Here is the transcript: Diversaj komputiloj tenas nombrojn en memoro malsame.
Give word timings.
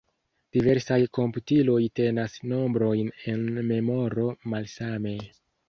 Diversaj 0.55 0.97
komputiloj 1.17 1.77
tenas 2.01 2.39
nombrojn 2.53 3.13
en 3.35 3.47
memoro 3.71 4.29
malsame. 4.57 5.17